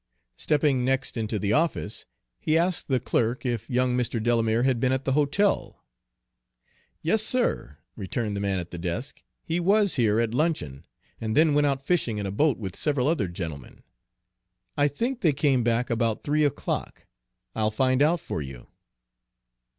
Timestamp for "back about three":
15.63-16.45